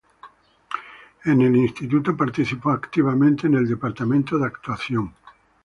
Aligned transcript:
En 1.25 1.41
el 1.43 1.55
instituto 1.55 2.17
participó 2.17 2.71
activamente 2.71 3.45
en 3.45 3.53
el 3.53 3.67
departamento 3.69 4.39
de 4.39 4.47
actuación. 4.47 5.13